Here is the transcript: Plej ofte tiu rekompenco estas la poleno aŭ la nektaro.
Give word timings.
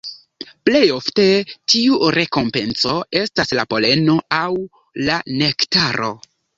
Plej 0.69 0.79
ofte 0.93 1.25
tiu 1.73 2.01
rekompenco 2.17 2.97
estas 3.23 3.55
la 3.61 3.69
poleno 3.77 4.19
aŭ 4.43 4.53
la 5.07 5.25
nektaro. 5.41 6.15